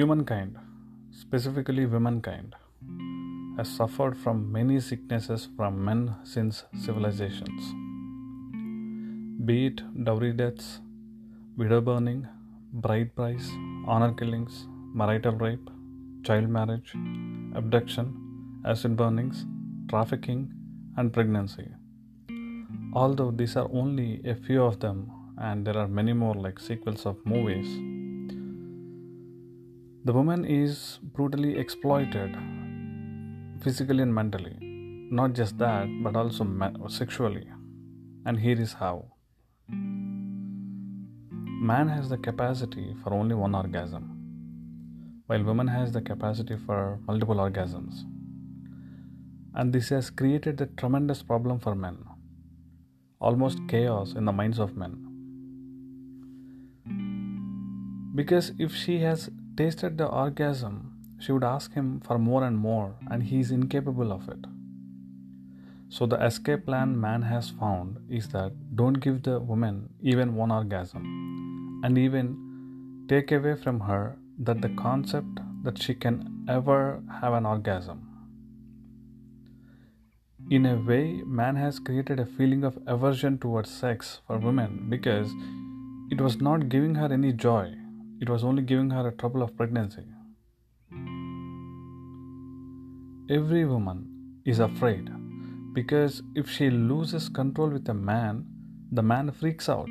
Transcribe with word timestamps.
Humankind, 0.00 0.56
specifically 1.22 1.84
womankind, 1.84 2.54
has 3.56 3.68
suffered 3.78 4.16
from 4.16 4.36
many 4.50 4.76
sicknesses 4.80 5.42
from 5.56 5.84
men 5.88 6.14
since 6.24 6.64
civilizations. 6.84 7.64
Be 9.48 9.56
it 9.66 9.82
dowry 10.06 10.32
deaths, 10.32 10.68
widow 11.58 11.82
burning, 11.82 12.22
bride 12.72 13.14
price, 13.14 13.50
honor 13.86 14.12
killings, 14.14 14.64
marital 15.00 15.36
rape, 15.44 15.68
child 16.22 16.48
marriage, 16.48 16.94
abduction, 17.60 18.08
acid 18.64 18.96
burnings, 18.96 19.44
trafficking, 19.90 20.42
and 20.96 21.12
pregnancy. 21.12 21.68
Although 22.94 23.32
these 23.32 23.56
are 23.56 23.68
only 23.82 24.10
a 24.24 24.34
few 24.34 24.62
of 24.62 24.80
them, 24.80 24.98
and 25.36 25.66
there 25.66 25.76
are 25.76 25.88
many 25.88 26.14
more 26.24 26.36
like 26.46 26.58
sequels 26.70 27.04
of 27.04 27.26
movies, 27.26 27.70
the 30.02 30.14
woman 30.14 30.46
is 30.46 30.98
brutally 31.02 31.58
exploited 31.58 32.34
physically 33.62 34.02
and 34.02 34.14
mentally. 34.14 34.56
Not 35.12 35.34
just 35.34 35.58
that, 35.58 35.88
but 36.02 36.16
also 36.16 36.46
sexually. 36.88 37.46
And 38.24 38.38
here 38.38 38.58
is 38.58 38.74
how 38.74 39.12
man 39.68 41.88
has 41.88 42.08
the 42.08 42.16
capacity 42.16 42.94
for 43.02 43.12
only 43.12 43.34
one 43.34 43.54
orgasm, 43.54 45.24
while 45.26 45.42
woman 45.42 45.68
has 45.68 45.92
the 45.92 46.00
capacity 46.00 46.56
for 46.64 46.98
multiple 47.06 47.36
orgasms. 47.36 48.04
And 49.54 49.72
this 49.72 49.90
has 49.90 50.08
created 50.08 50.60
a 50.60 50.66
tremendous 50.66 51.22
problem 51.22 51.58
for 51.58 51.74
men, 51.74 51.98
almost 53.20 53.58
chaos 53.68 54.14
in 54.14 54.24
the 54.24 54.32
minds 54.32 54.58
of 54.58 54.76
men. 54.76 55.06
Because 58.14 58.52
if 58.58 58.74
she 58.74 59.00
has 59.00 59.28
tasted 59.60 59.98
the 59.98 60.06
orgasm, 60.06 60.74
she 61.18 61.32
would 61.32 61.44
ask 61.44 61.74
him 61.74 61.88
for 62.00 62.18
more 62.18 62.44
and 62.44 62.56
more, 62.56 62.94
and 63.10 63.22
he 63.22 63.40
is 63.40 63.50
incapable 63.50 64.10
of 64.10 64.26
it. 64.34 64.46
So, 65.90 66.06
the 66.06 66.20
escape 66.24 66.64
plan 66.64 66.98
man 66.98 67.22
has 67.30 67.50
found 67.50 67.98
is 68.08 68.28
that 68.28 68.52
don't 68.74 69.00
give 69.06 69.22
the 69.22 69.38
woman 69.38 69.90
even 70.00 70.34
one 70.34 70.50
orgasm, 70.50 71.02
and 71.84 71.98
even 71.98 72.30
take 73.10 73.32
away 73.32 73.54
from 73.54 73.80
her 73.80 74.16
that 74.38 74.62
the 74.62 74.70
concept 74.84 75.42
that 75.64 75.82
she 75.82 75.94
can 75.94 76.46
ever 76.48 77.02
have 77.20 77.34
an 77.34 77.44
orgasm. 77.44 78.00
In 80.50 80.64
a 80.64 80.76
way, 80.76 81.04
man 81.40 81.56
has 81.56 81.78
created 81.78 82.18
a 82.18 82.30
feeling 82.38 82.64
of 82.64 82.78
aversion 82.86 83.36
towards 83.36 83.70
sex 83.70 84.20
for 84.26 84.38
women 84.38 84.86
because 84.88 85.30
it 86.10 86.26
was 86.28 86.40
not 86.40 86.70
giving 86.70 86.94
her 86.94 87.12
any 87.12 87.34
joy 87.34 87.79
it 88.20 88.28
was 88.28 88.44
only 88.44 88.62
giving 88.62 88.90
her 88.90 89.08
a 89.08 89.12
trouble 89.12 89.42
of 89.42 89.56
pregnancy. 89.56 90.04
Every 93.30 93.64
woman 93.64 94.40
is 94.44 94.58
afraid 94.58 95.08
because 95.72 96.22
if 96.34 96.50
she 96.50 96.68
loses 96.68 97.28
control 97.28 97.70
with 97.70 97.88
a 97.88 97.94
man, 97.94 98.44
the 98.92 99.02
man 99.02 99.30
freaks 99.30 99.68
out. 99.68 99.88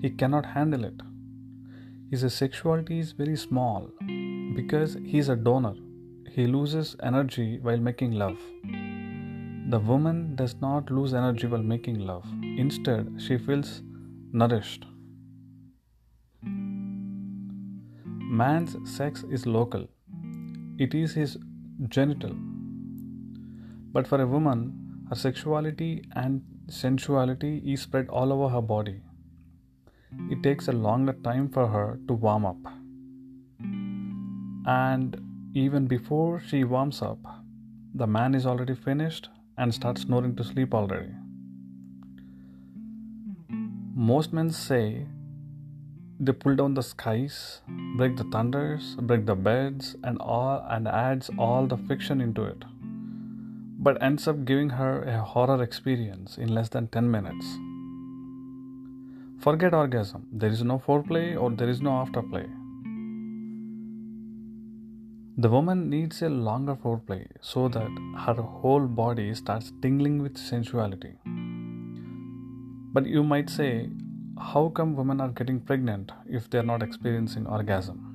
He 0.00 0.10
cannot 0.10 0.46
handle 0.46 0.84
it. 0.84 1.00
His 2.10 2.32
sexuality 2.32 3.00
is 3.00 3.12
very 3.12 3.36
small 3.36 3.90
because 4.54 4.94
he 5.04 5.18
is 5.18 5.28
a 5.28 5.36
donor. 5.36 5.74
He 6.30 6.46
loses 6.46 6.94
energy 7.02 7.58
while 7.60 7.78
making 7.78 8.12
love. 8.12 8.38
The 9.68 9.80
woman 9.80 10.36
does 10.36 10.54
not 10.60 10.90
lose 10.90 11.14
energy 11.14 11.48
while 11.48 11.62
making 11.62 11.98
love. 11.98 12.24
Instead, 12.42 13.16
she 13.18 13.38
feels 13.38 13.82
nourished. 14.32 14.86
Man's 18.38 18.76
sex 18.84 19.24
is 19.30 19.46
local, 19.46 19.84
it 20.78 20.94
is 20.94 21.14
his 21.14 21.38
genital. 21.88 22.34
But 23.94 24.06
for 24.06 24.20
a 24.20 24.26
woman, 24.26 25.06
her 25.08 25.14
sexuality 25.14 26.04
and 26.14 26.42
sensuality 26.68 27.62
is 27.64 27.80
spread 27.80 28.10
all 28.10 28.34
over 28.34 28.50
her 28.50 28.60
body. 28.60 29.00
It 30.30 30.42
takes 30.42 30.68
a 30.68 30.72
longer 30.72 31.14
time 31.14 31.48
for 31.48 31.66
her 31.66 31.98
to 32.08 32.12
warm 32.12 32.44
up. 32.44 32.58
And 34.66 35.18
even 35.54 35.86
before 35.86 36.38
she 36.40 36.64
warms 36.64 37.00
up, 37.00 37.18
the 37.94 38.06
man 38.06 38.34
is 38.34 38.44
already 38.44 38.74
finished 38.74 39.30
and 39.56 39.72
starts 39.72 40.02
snoring 40.02 40.36
to 40.36 40.44
sleep 40.44 40.74
already. 40.74 41.14
Most 43.94 44.34
men 44.34 44.50
say 44.50 45.06
they 46.18 46.32
pull 46.32 46.56
down 46.56 46.74
the 46.74 46.82
skies, 46.82 47.60
break 47.96 48.16
the 48.16 48.24
thunders, 48.24 48.96
break 48.96 49.26
the 49.26 49.34
beds, 49.34 49.96
and 50.02 50.18
all 50.18 50.64
and 50.68 50.88
adds 50.88 51.30
all 51.38 51.66
the 51.66 51.76
fiction 51.76 52.20
into 52.20 52.44
it. 52.44 52.64
But 53.78 54.02
ends 54.02 54.26
up 54.26 54.44
giving 54.44 54.70
her 54.70 55.02
a 55.02 55.22
horror 55.22 55.62
experience 55.62 56.38
in 56.38 56.54
less 56.54 56.70
than 56.70 56.88
10 56.88 57.10
minutes. 57.10 57.46
Forget 59.38 59.74
orgasm. 59.74 60.26
There 60.32 60.50
is 60.50 60.64
no 60.64 60.78
foreplay 60.78 61.40
or 61.40 61.50
there 61.50 61.68
is 61.68 61.82
no 61.82 61.90
afterplay. 61.90 62.48
The 65.38 65.50
woman 65.50 65.90
needs 65.90 66.22
a 66.22 66.30
longer 66.30 66.74
foreplay 66.74 67.26
so 67.42 67.68
that 67.68 67.90
her 68.20 68.40
whole 68.42 68.86
body 68.86 69.34
starts 69.34 69.70
tingling 69.82 70.22
with 70.22 70.38
sensuality. 70.38 71.12
But 72.94 73.04
you 73.04 73.22
might 73.22 73.50
say, 73.50 73.90
how 74.38 74.68
come 74.68 74.94
women 74.94 75.20
are 75.20 75.30
getting 75.30 75.58
pregnant 75.58 76.12
if 76.28 76.50
they 76.50 76.58
are 76.58 76.62
not 76.62 76.82
experiencing 76.82 77.46
orgasm? 77.46 78.12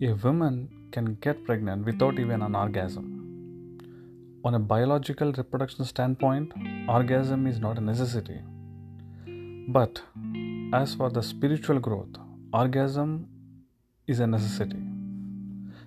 A 0.00 0.12
woman 0.12 0.68
can 0.92 1.16
get 1.16 1.44
pregnant 1.44 1.84
without 1.84 2.20
even 2.20 2.40
an 2.42 2.54
orgasm. 2.54 3.16
On 4.44 4.54
a 4.54 4.60
biological 4.60 5.32
reproduction 5.32 5.84
standpoint, 5.84 6.52
orgasm 6.88 7.48
is 7.48 7.58
not 7.58 7.78
a 7.78 7.80
necessity. 7.80 8.40
But 9.68 10.02
as 10.72 10.94
for 10.94 11.10
the 11.10 11.22
spiritual 11.22 11.80
growth, 11.80 12.16
orgasm 12.52 13.26
is 14.06 14.20
a 14.20 14.26
necessity. 14.26 14.82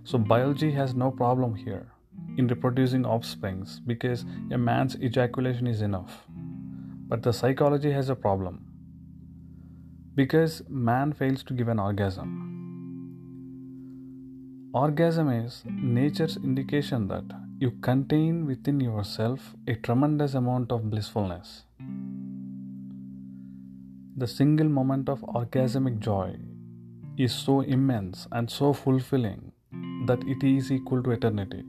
So 0.04 0.18
biology 0.18 0.72
has 0.74 0.94
no 0.94 1.10
problem 1.10 1.56
here 1.56 1.88
in 2.38 2.48
reproducing 2.48 3.06
offsprings 3.06 3.80
because 3.80 4.26
a 4.52 4.58
man's 4.58 4.98
ejaculation 4.98 5.68
is 5.68 5.82
enough. 5.82 6.28
But 7.08 7.24
the 7.24 7.32
psychology 7.32 7.92
has 7.92 8.10
a 8.10 8.16
problem 8.16 8.73
because 10.16 10.62
man 10.70 11.12
fails 11.14 11.44
to 11.44 11.54
give 11.54 11.68
an 11.68 11.80
orgasm. 11.80 12.50
Orgasm 14.74 15.30
is 15.30 15.64
nature's 15.66 16.38
indication 16.38 17.08
that 17.08 17.24
you 17.60 17.72
contain 17.82 18.46
within 18.46 18.80
yourself 18.80 19.56
a 19.68 19.76
tremendous 19.76 20.34
amount 20.34 20.72
of 20.72 20.90
blissfulness. 20.90 21.64
The 24.16 24.28
single 24.28 24.70
moment 24.70 25.10
of 25.10 25.22
orgasmic 25.22 26.00
joy 26.00 26.36
is 27.18 27.34
so 27.34 27.62
immense 27.62 28.28
and 28.32 28.50
so 28.50 28.74
fulfilling 28.74 29.52
that 30.06 30.24
it 30.28 30.44
is 30.44 30.72
equal 30.72 31.02
to 31.04 31.12
eternity. 31.12 31.64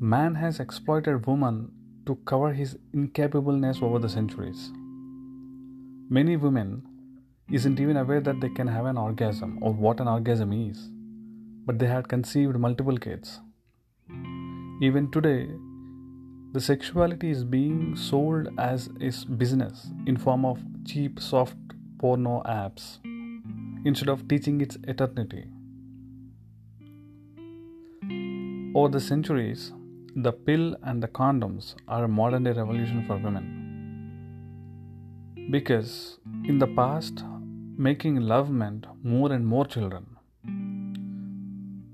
Man 0.00 0.34
has 0.34 0.58
exploited 0.60 1.26
woman 1.26 1.70
to 2.06 2.16
cover 2.24 2.52
his 2.52 2.76
incapableness 2.94 3.82
over 3.82 3.98
the 3.98 4.08
centuries. 4.08 4.70
Many 6.08 6.36
women 6.36 6.82
isn't 7.50 7.80
even 7.80 7.96
aware 7.96 8.20
that 8.20 8.40
they 8.40 8.48
can 8.48 8.66
have 8.66 8.86
an 8.86 8.98
orgasm 8.98 9.58
or 9.62 9.72
what 9.72 10.00
an 10.00 10.08
orgasm 10.08 10.52
is, 10.52 10.88
but 11.66 11.78
they 11.78 11.86
had 11.86 12.08
conceived 12.08 12.58
multiple 12.58 12.96
kids. 12.96 13.40
Even 14.80 15.10
today, 15.12 15.48
the 16.52 16.60
sexuality 16.60 17.30
is 17.30 17.44
being 17.44 17.96
sold 17.96 18.48
as 18.58 18.88
is 19.00 19.24
business 19.24 19.86
in 20.06 20.16
form 20.16 20.44
of 20.44 20.58
cheap 20.84 21.20
soft 21.20 21.56
porno 21.98 22.42
apps 22.46 22.98
instead 23.86 24.08
of 24.08 24.26
teaching 24.28 24.60
its 24.60 24.76
eternity. 24.86 25.44
Over 28.74 28.88
the 28.88 29.00
centuries, 29.00 29.72
the 30.14 30.32
pill 30.32 30.76
and 30.82 31.02
the 31.02 31.08
condoms 31.08 31.74
are 31.88 32.04
a 32.04 32.08
modern 32.08 32.44
day 32.44 32.52
revolution 32.52 33.02
for 33.06 33.16
women. 33.16 33.60
Because 35.50 36.18
in 36.44 36.58
the 36.58 36.66
past, 36.66 37.24
making 37.78 38.16
love 38.16 38.50
meant 38.50 38.86
more 39.02 39.32
and 39.32 39.46
more 39.46 39.64
children. 39.64 40.18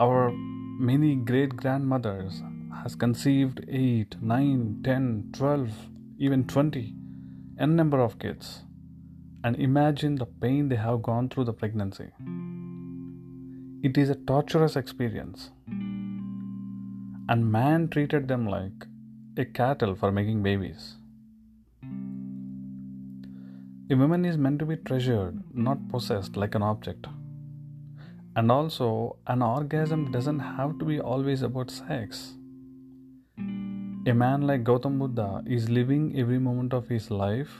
Our 0.00 0.32
many 0.32 1.14
great 1.14 1.56
grandmothers 1.56 2.42
has 2.82 2.96
conceived 2.96 3.64
8, 3.68 4.16
9, 4.20 4.80
10, 4.82 5.30
12, 5.32 5.70
even 6.18 6.44
20, 6.46 6.94
n 7.60 7.76
number 7.76 8.00
of 8.00 8.18
kids. 8.18 8.62
And 9.44 9.54
imagine 9.56 10.16
the 10.16 10.26
pain 10.26 10.68
they 10.68 10.76
have 10.76 11.02
gone 11.02 11.28
through 11.28 11.44
the 11.44 11.52
pregnancy. 11.52 12.08
It 13.82 13.96
is 13.96 14.10
a 14.10 14.16
torturous 14.16 14.74
experience 14.74 15.52
and 17.28 17.52
man 17.52 17.88
treated 17.88 18.28
them 18.28 18.46
like 18.46 18.86
a 19.36 19.44
cattle 19.44 19.94
for 19.94 20.10
making 20.10 20.42
babies. 20.42 20.98
a 23.90 23.96
woman 23.96 24.24
is 24.26 24.36
meant 24.36 24.58
to 24.58 24.66
be 24.66 24.76
treasured, 24.76 25.42
not 25.54 25.88
possessed 25.88 26.36
like 26.36 26.54
an 26.54 26.62
object. 26.62 27.06
And 28.36 28.52
also, 28.52 29.16
an 29.26 29.40
orgasm 29.40 30.12
doesn't 30.12 30.40
have 30.40 30.78
to 30.78 30.84
be 30.84 31.00
always 31.00 31.40
about 31.40 31.70
sex. 31.70 32.34
A 33.38 34.12
man 34.12 34.42
like 34.42 34.62
Gautam 34.62 34.98
Buddha 34.98 35.42
is 35.46 35.70
living 35.70 36.18
every 36.18 36.38
moment 36.38 36.74
of 36.74 36.88
his 36.88 37.10
life 37.10 37.50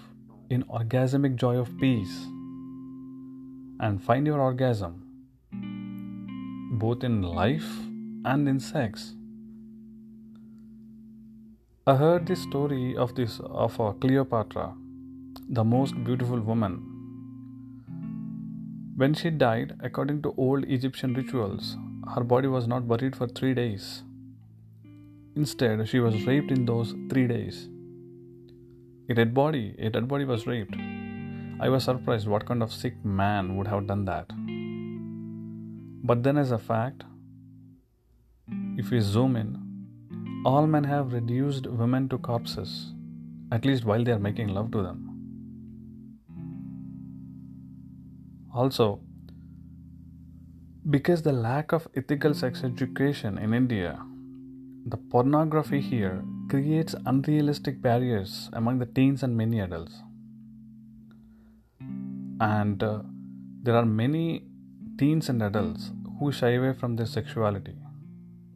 in 0.50 0.65
orgasmic 0.65 1.37
joy 1.37 1.56
of 1.56 1.76
peace. 1.79 2.26
And 3.81 4.03
find 4.03 4.26
your 4.26 4.41
orgasm 4.41 5.05
both 6.73 7.05
in 7.05 7.23
life 7.23 7.69
and 8.25 8.49
in 8.49 8.61
sex. 8.61 9.15
I 11.90 11.94
heard 11.96 12.26
the 12.26 12.37
story 12.37 12.94
of 13.02 13.14
this 13.14 13.40
of 13.40 13.81
a 13.81 13.94
Cleopatra 13.94 14.75
the 15.58 15.64
most 15.64 15.94
beautiful 16.05 16.38
woman. 16.38 16.75
When 18.94 19.14
she 19.14 19.31
died, 19.31 19.73
according 19.81 20.20
to 20.25 20.35
old 20.37 20.64
Egyptian 20.64 21.14
rituals, 21.14 21.79
her 22.14 22.23
body 22.23 22.46
was 22.46 22.69
not 22.69 22.87
buried 22.87 23.17
for 23.17 23.26
three 23.26 23.55
days. 23.55 24.02
Instead, 25.35 25.88
she 25.88 25.99
was 25.99 26.26
raped 26.26 26.50
in 26.50 26.67
those 26.67 26.94
three 27.08 27.26
days. 27.26 27.70
A 29.08 29.14
dead 29.14 29.32
body, 29.32 29.75
a 29.79 29.88
dead 29.88 30.08
body 30.08 30.26
was 30.26 30.46
raped. 30.46 30.76
I 31.58 31.70
was 31.70 31.84
surprised 31.84 32.29
what 32.29 32.44
kind 32.44 32.62
of 32.62 32.70
sick 32.70 33.02
man 33.02 33.56
would 33.56 33.67
have 33.67 33.87
done 33.87 34.05
that. 34.05 34.26
But 36.05 36.23
then, 36.23 36.37
as 36.37 36.50
a 36.50 36.58
fact, 36.58 37.05
if 38.76 38.91
we 38.91 39.00
zoom 39.00 39.37
in, 39.37 39.68
all 40.49 40.67
men 40.67 40.85
have 40.85 41.12
reduced 41.12 41.67
women 41.67 42.09
to 42.09 42.19
corpses, 42.27 42.71
at 43.53 43.65
least 43.65 43.85
while 43.85 44.05
they 44.05 44.12
are 44.12 44.25
making 44.27 44.49
love 44.59 44.71
to 44.77 44.83
them. 44.83 45.00
Also, 48.55 48.87
because 50.91 51.23
the 51.23 51.33
lack 51.33 51.73
of 51.73 51.87
ethical 51.95 52.33
sex 52.33 52.65
education 52.65 53.37
in 53.37 53.53
India, 53.53 53.91
the 54.87 54.97
pornography 54.97 55.81
here 55.81 56.25
creates 56.49 56.94
unrealistic 57.05 57.83
barriers 57.83 58.49
among 58.55 58.79
the 58.79 58.87
teens 58.87 59.23
and 59.23 59.37
many 59.37 59.61
adults. 59.61 60.01
And 62.41 62.83
uh, 62.83 63.03
there 63.62 63.77
are 63.77 63.85
many 63.85 64.44
teens 64.99 65.29
and 65.29 65.43
adults 65.43 65.91
who 66.19 66.33
shy 66.33 66.53
away 66.53 66.73
from 66.73 66.97
their 66.97 67.11
sexuality, 67.19 67.75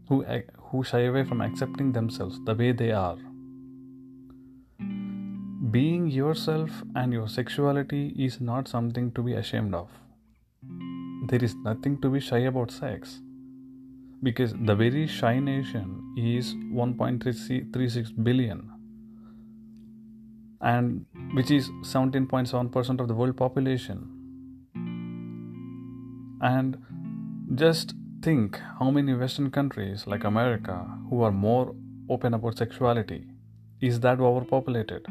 who, 0.09 0.25
who 0.71 0.83
shy 0.85 1.01
away 1.01 1.25
from 1.25 1.41
accepting 1.41 1.93
themselves 1.93 2.39
the 2.45 2.55
way 2.55 2.73
they 2.73 2.93
are. 2.93 3.17
Being 5.71 6.09
yourself 6.11 6.71
and 6.95 7.13
your 7.13 7.29
sexuality 7.29 8.15
is 8.19 8.41
not 8.41 8.69
something 8.69 9.13
to 9.13 9.23
be 9.23 9.35
ashamed 9.35 9.75
of. 9.75 9.91
There 11.29 11.43
is 11.43 11.55
nothing 11.55 12.01
to 12.03 12.11
be 12.11 12.21
shy 12.21 12.39
about 12.39 12.71
sex 12.71 13.21
because 14.23 14.55
the 14.55 14.75
very 14.75 15.07
shy 15.07 15.39
nation 15.39 16.15
is 16.17 16.55
1.36 16.55 18.25
billion 18.25 18.71
and 20.61 21.07
which 21.35 21.51
is 21.51 21.71
17.7% 21.71 23.01
of 23.01 23.09
the 23.09 23.15
world 23.15 23.37
population 23.37 24.09
and 26.41 26.77
just 27.55 27.95
think 28.23 28.59
how 28.79 28.91
many 28.91 29.15
western 29.15 29.51
countries 29.51 30.07
like 30.07 30.25
america 30.25 30.77
who 31.11 31.23
are 31.23 31.33
more 31.33 31.75
open 32.09 32.35
about 32.35 32.57
sexuality 32.57 33.25
is 33.81 34.01
that 34.01 34.21
overpopulated 34.21 35.07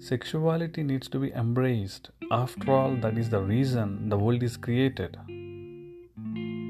Sexuality 0.00 0.84
needs 0.84 1.08
to 1.08 1.18
be 1.18 1.32
embraced. 1.32 2.10
After 2.30 2.70
all, 2.70 2.94
that 3.02 3.18
is 3.18 3.30
the 3.30 3.40
reason 3.40 4.08
the 4.08 4.16
world 4.16 4.44
is 4.44 4.56
created. 4.56 5.16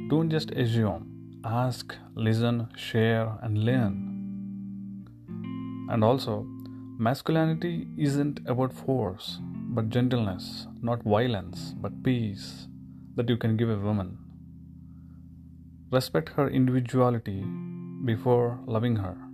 Don't 0.08 0.30
just 0.30 0.50
assume, 0.52 1.40
ask, 1.44 1.94
listen, 2.14 2.68
share, 2.74 3.38
and 3.42 3.58
learn. 3.58 3.92
And 5.90 6.02
also, 6.02 6.46
masculinity 6.98 7.86
isn't 7.98 8.40
about 8.46 8.72
force, 8.72 9.40
but 9.42 9.90
gentleness, 9.90 10.66
not 10.80 11.02
violence, 11.02 11.74
but 11.76 12.02
peace 12.02 12.66
that 13.16 13.28
you 13.28 13.36
can 13.36 13.58
give 13.58 13.68
a 13.68 13.76
woman. 13.76 14.16
Respect 15.90 16.28
her 16.30 16.48
individuality 16.48 17.42
before 18.04 18.60
loving 18.66 18.96
her. 18.96 19.27